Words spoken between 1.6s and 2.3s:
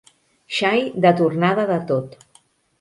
de tot.